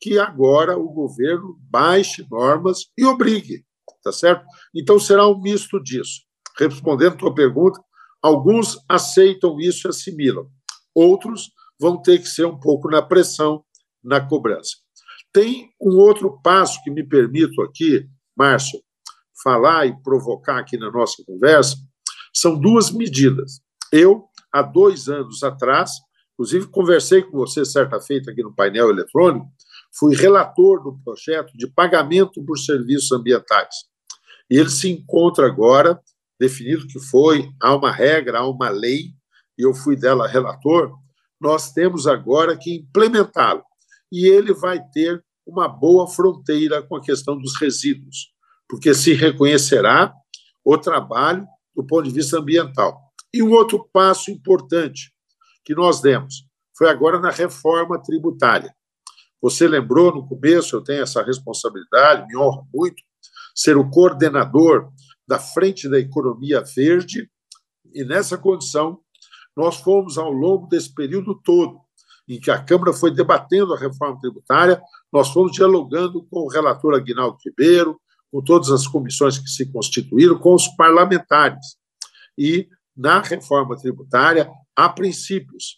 que 0.00 0.18
agora 0.18 0.78
o 0.78 0.88
governo 0.90 1.58
baixe 1.70 2.26
normas 2.30 2.80
e 2.96 3.04
obrigue, 3.06 3.64
tá 4.02 4.12
certo? 4.12 4.44
Então 4.74 5.00
será 5.00 5.26
um 5.26 5.40
misto 5.40 5.82
disso. 5.82 6.20
Respondendo 6.58 7.14
a 7.14 7.16
tua 7.16 7.34
pergunta, 7.34 7.80
alguns 8.22 8.78
aceitam 8.88 9.58
isso 9.58 9.88
e 9.88 9.90
assimilam, 9.90 10.46
outros 10.94 11.50
vão 11.80 12.00
ter 12.00 12.18
que 12.18 12.28
ser 12.28 12.44
um 12.44 12.58
pouco 12.60 12.88
na 12.90 13.00
pressão, 13.00 13.64
na 14.02 14.20
cobrança. 14.20 14.76
Tem 15.32 15.70
um 15.80 15.96
outro 15.96 16.40
passo 16.42 16.80
que 16.84 16.90
me 16.90 17.02
permito 17.02 17.60
aqui, 17.62 18.06
Márcio, 18.36 18.78
falar 19.42 19.86
e 19.86 20.02
provocar 20.02 20.58
aqui 20.58 20.76
na 20.76 20.90
nossa 20.90 21.22
conversa, 21.24 21.76
são 22.32 22.58
duas 22.58 22.90
medidas. 22.90 23.60
Eu, 23.92 24.24
há 24.52 24.62
dois 24.62 25.08
anos 25.08 25.42
atrás, 25.42 25.90
inclusive 26.32 26.66
conversei 26.68 27.22
com 27.22 27.36
você 27.36 27.64
certa 27.64 28.00
feita 28.00 28.30
aqui 28.30 28.42
no 28.42 28.54
painel 28.54 28.90
eletrônico, 28.90 29.46
fui 29.96 30.14
relator 30.16 30.82
do 30.82 30.98
projeto 31.04 31.56
de 31.56 31.66
pagamento 31.68 32.44
por 32.44 32.58
serviços 32.58 33.12
ambientais. 33.12 33.74
E 34.50 34.58
ele 34.58 34.70
se 34.70 34.90
encontra 34.90 35.46
agora, 35.46 36.00
definido 36.38 36.86
que 36.86 36.98
foi, 36.98 37.48
há 37.62 37.74
uma 37.74 37.92
regra, 37.92 38.40
há 38.40 38.48
uma 38.48 38.68
lei, 38.68 39.14
e 39.56 39.62
eu 39.62 39.72
fui 39.72 39.96
dela 39.96 40.26
relator, 40.26 40.92
nós 41.40 41.72
temos 41.72 42.06
agora 42.06 42.56
que 42.56 42.74
implementá-lo. 42.74 43.62
E 44.10 44.26
ele 44.26 44.52
vai 44.52 44.80
ter 44.92 45.22
uma 45.46 45.68
boa 45.68 46.08
fronteira 46.08 46.82
com 46.82 46.96
a 46.96 47.00
questão 47.00 47.38
dos 47.38 47.58
resíduos, 47.60 48.33
porque 48.68 48.94
se 48.94 49.12
reconhecerá 49.12 50.12
o 50.64 50.78
trabalho 50.78 51.46
do 51.74 51.84
ponto 51.84 52.04
de 52.04 52.14
vista 52.14 52.38
ambiental. 52.38 52.98
E 53.32 53.42
um 53.42 53.50
outro 53.52 53.88
passo 53.92 54.30
importante 54.30 55.12
que 55.64 55.74
nós 55.74 56.00
demos 56.00 56.46
foi 56.76 56.88
agora 56.88 57.20
na 57.20 57.30
reforma 57.30 58.00
tributária. 58.02 58.74
Você 59.40 59.68
lembrou 59.68 60.14
no 60.14 60.26
começo, 60.26 60.74
eu 60.74 60.82
tenho 60.82 61.02
essa 61.02 61.22
responsabilidade, 61.22 62.26
me 62.26 62.36
honra 62.36 62.62
muito, 62.72 63.02
ser 63.54 63.76
o 63.76 63.88
coordenador 63.90 64.90
da 65.26 65.38
Frente 65.38 65.88
da 65.88 65.98
Economia 65.98 66.62
Verde, 66.74 67.30
e 67.94 68.04
nessa 68.04 68.36
condição, 68.36 68.98
nós 69.56 69.76
fomos, 69.76 70.18
ao 70.18 70.32
longo 70.32 70.66
desse 70.66 70.92
período 70.92 71.40
todo, 71.44 71.78
em 72.26 72.40
que 72.40 72.50
a 72.50 72.62
Câmara 72.62 72.92
foi 72.92 73.12
debatendo 73.12 73.72
a 73.72 73.78
reforma 73.78 74.18
tributária, 74.20 74.82
nós 75.12 75.28
fomos 75.28 75.52
dialogando 75.52 76.24
com 76.24 76.40
o 76.40 76.48
relator 76.48 76.94
Aguinaldo 76.94 77.38
Ribeiro, 77.44 78.00
com 78.34 78.42
todas 78.42 78.68
as 78.72 78.84
comissões 78.84 79.38
que 79.38 79.48
se 79.48 79.64
constituíram, 79.70 80.36
com 80.36 80.56
os 80.56 80.66
parlamentares. 80.66 81.76
E, 82.36 82.68
na 82.96 83.20
reforma 83.20 83.76
tributária, 83.76 84.50
há 84.74 84.88
princípios 84.88 85.76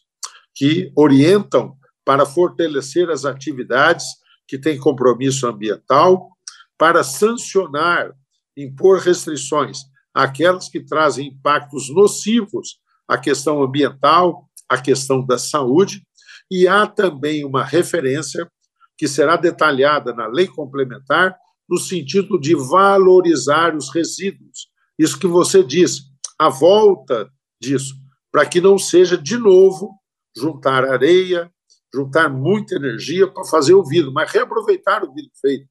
que 0.54 0.90
orientam 0.96 1.76
para 2.02 2.24
fortalecer 2.24 3.10
as 3.10 3.26
atividades 3.26 4.06
que 4.48 4.58
têm 4.58 4.78
compromisso 4.78 5.46
ambiental, 5.46 6.30
para 6.78 7.04
sancionar, 7.04 8.14
impor 8.56 9.00
restrições 9.00 9.80
àquelas 10.14 10.70
que 10.70 10.80
trazem 10.80 11.28
impactos 11.28 11.94
nocivos 11.94 12.78
à 13.06 13.18
questão 13.18 13.62
ambiental, 13.62 14.48
à 14.66 14.80
questão 14.80 15.22
da 15.22 15.36
saúde, 15.36 16.06
e 16.50 16.66
há 16.66 16.86
também 16.86 17.44
uma 17.44 17.62
referência 17.62 18.50
que 18.96 19.06
será 19.06 19.36
detalhada 19.36 20.14
na 20.14 20.26
lei 20.26 20.46
complementar 20.46 21.36
no 21.68 21.78
sentido 21.78 22.38
de 22.38 22.54
valorizar 22.54 23.74
os 23.76 23.92
resíduos. 23.92 24.68
Isso 24.98 25.18
que 25.18 25.26
você 25.26 25.62
disse, 25.62 26.02
a 26.38 26.48
volta 26.48 27.28
disso, 27.60 27.94
para 28.30 28.46
que 28.46 28.60
não 28.60 28.78
seja 28.78 29.16
de 29.16 29.36
novo 29.36 29.90
juntar 30.36 30.84
areia, 30.84 31.50
juntar 31.92 32.28
muita 32.28 32.76
energia 32.76 33.26
para 33.26 33.44
fazer 33.44 33.74
o 33.74 33.84
vidro, 33.84 34.12
mas 34.12 34.30
reaproveitar 34.30 35.02
o 35.02 35.12
vidro 35.12 35.30
feito. 35.40 35.66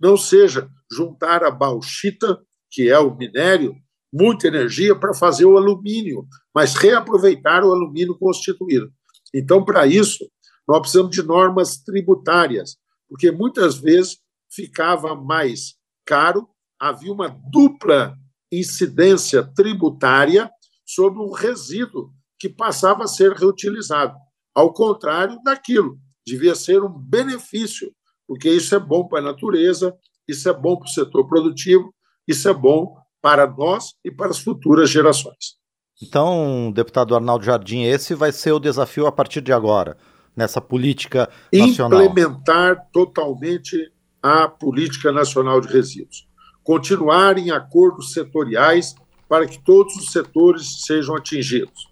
Não 0.00 0.16
seja 0.16 0.68
juntar 0.90 1.44
a 1.44 1.50
bauxita, 1.50 2.40
que 2.70 2.88
é 2.88 2.98
o 2.98 3.14
minério, 3.14 3.74
muita 4.12 4.48
energia 4.48 4.94
para 4.94 5.12
fazer 5.12 5.44
o 5.44 5.58
alumínio, 5.58 6.26
mas 6.54 6.74
reaproveitar 6.74 7.62
o 7.64 7.72
alumínio 7.72 8.16
constituído. 8.18 8.90
Então, 9.34 9.64
para 9.64 9.86
isso, 9.86 10.26
nós 10.66 10.80
precisamos 10.80 11.14
de 11.14 11.22
normas 11.22 11.78
tributárias, 11.78 12.76
porque 13.08 13.30
muitas 13.30 13.78
vezes 13.78 14.18
ficava 14.50 15.14
mais 15.14 15.74
caro, 16.04 16.48
havia 16.80 17.12
uma 17.12 17.28
dupla 17.28 18.16
incidência 18.50 19.42
tributária 19.42 20.50
sobre 20.86 21.20
um 21.20 21.32
resíduo 21.32 22.10
que 22.38 22.48
passava 22.48 23.04
a 23.04 23.08
ser 23.08 23.32
reutilizado. 23.32 24.16
Ao 24.54 24.72
contrário 24.72 25.38
daquilo, 25.42 25.98
devia 26.26 26.54
ser 26.54 26.82
um 26.82 26.88
benefício, 26.88 27.92
porque 28.26 28.50
isso 28.50 28.74
é 28.74 28.78
bom 28.78 29.06
para 29.06 29.18
a 29.18 29.22
natureza, 29.22 29.94
isso 30.26 30.48
é 30.48 30.52
bom 30.52 30.76
para 30.76 30.86
o 30.86 30.90
setor 30.90 31.26
produtivo, 31.26 31.94
isso 32.26 32.48
é 32.48 32.54
bom 32.54 32.94
para 33.20 33.46
nós 33.46 33.94
e 34.04 34.10
para 34.10 34.30
as 34.30 34.38
futuras 34.38 34.90
gerações. 34.90 35.58
Então, 36.00 36.70
deputado 36.72 37.14
Arnaldo 37.14 37.44
Jardim, 37.44 37.82
esse 37.82 38.14
vai 38.14 38.30
ser 38.30 38.52
o 38.52 38.60
desafio 38.60 39.06
a 39.06 39.12
partir 39.12 39.40
de 39.40 39.52
agora, 39.52 39.96
nessa 40.36 40.60
política 40.60 41.28
nacional. 41.52 42.02
Implementar 42.02 42.88
totalmente 42.92 43.92
a 44.22 44.48
política 44.48 45.12
nacional 45.12 45.60
de 45.60 45.68
resíduos. 45.68 46.26
Continuar 46.62 47.38
em 47.38 47.50
acordos 47.50 48.12
setoriais 48.12 48.94
para 49.28 49.46
que 49.46 49.58
todos 49.58 49.96
os 49.96 50.10
setores 50.10 50.82
sejam 50.84 51.16
atingidos. 51.16 51.88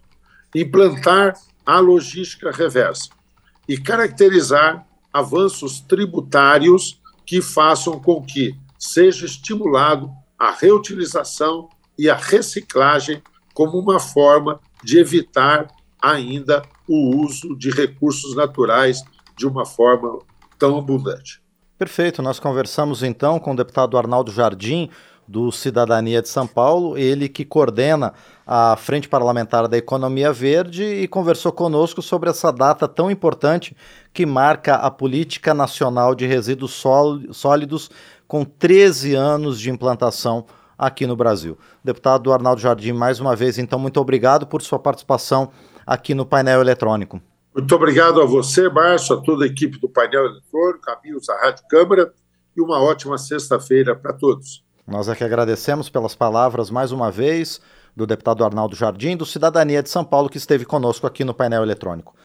Implantar 0.54 1.34
a 1.64 1.78
logística 1.78 2.50
reversa 2.50 3.10
e 3.68 3.76
caracterizar 3.76 4.86
avanços 5.12 5.80
tributários 5.80 7.00
que 7.24 7.42
façam 7.42 7.98
com 7.98 8.22
que 8.22 8.54
seja 8.78 9.26
estimulado 9.26 10.10
a 10.38 10.50
reutilização 10.50 11.68
e 11.98 12.08
a 12.08 12.14
reciclagem 12.14 13.22
como 13.54 13.78
uma 13.78 13.98
forma 13.98 14.60
de 14.84 14.98
evitar 14.98 15.66
ainda 16.00 16.62
o 16.86 17.16
uso 17.16 17.56
de 17.56 17.70
recursos 17.70 18.36
naturais 18.36 19.02
de 19.36 19.46
uma 19.46 19.64
forma 19.64 20.18
tão 20.58 20.78
abundante. 20.78 21.40
Perfeito. 21.78 22.22
Nós 22.22 22.40
conversamos 22.40 23.02
então 23.02 23.38
com 23.38 23.52
o 23.52 23.56
deputado 23.56 23.98
Arnaldo 23.98 24.32
Jardim, 24.32 24.90
do 25.28 25.50
Cidadania 25.50 26.22
de 26.22 26.28
São 26.28 26.46
Paulo, 26.46 26.96
ele 26.96 27.28
que 27.28 27.44
coordena 27.44 28.14
a 28.46 28.76
Frente 28.76 29.08
Parlamentar 29.08 29.66
da 29.66 29.76
Economia 29.76 30.32
Verde 30.32 30.84
e 30.84 31.08
conversou 31.08 31.50
conosco 31.50 32.00
sobre 32.00 32.30
essa 32.30 32.52
data 32.52 32.86
tão 32.86 33.10
importante 33.10 33.76
que 34.12 34.24
marca 34.24 34.76
a 34.76 34.90
Política 34.90 35.52
Nacional 35.52 36.14
de 36.14 36.26
Resíduos 36.26 36.80
Sólidos 37.32 37.90
com 38.28 38.44
13 38.44 39.14
anos 39.14 39.60
de 39.60 39.68
implantação 39.68 40.46
aqui 40.78 41.06
no 41.06 41.16
Brasil. 41.16 41.58
Deputado 41.82 42.32
Arnaldo 42.32 42.60
Jardim, 42.60 42.92
mais 42.92 43.18
uma 43.18 43.34
vez, 43.34 43.58
então, 43.58 43.78
muito 43.78 44.00
obrigado 44.00 44.46
por 44.46 44.62
sua 44.62 44.78
participação 44.78 45.50
aqui 45.84 46.14
no 46.14 46.24
painel 46.24 46.60
eletrônico. 46.60 47.20
Muito 47.56 47.74
obrigado 47.74 48.20
a 48.20 48.26
você, 48.26 48.68
Márcio, 48.68 49.16
a 49.16 49.22
toda 49.22 49.44
a 49.44 49.46
equipe 49.46 49.78
do 49.78 49.88
painel 49.88 50.26
eletrônico, 50.26 50.90
amigos 50.90 51.26
da 51.26 51.34
Rádio 51.40 51.64
Câmara, 51.70 52.12
e 52.54 52.60
uma 52.60 52.82
ótima 52.82 53.16
sexta-feira 53.16 53.96
para 53.96 54.12
todos. 54.12 54.62
Nós 54.86 55.08
é 55.08 55.16
que 55.16 55.24
agradecemos 55.24 55.88
pelas 55.88 56.14
palavras 56.14 56.68
mais 56.68 56.92
uma 56.92 57.10
vez 57.10 57.58
do 57.96 58.06
deputado 58.06 58.44
Arnaldo 58.44 58.76
Jardim, 58.76 59.16
do 59.16 59.24
Cidadania 59.24 59.82
de 59.82 59.88
São 59.88 60.04
Paulo, 60.04 60.28
que 60.28 60.36
esteve 60.36 60.66
conosco 60.66 61.06
aqui 61.06 61.24
no 61.24 61.32
painel 61.32 61.62
eletrônico. 61.62 62.14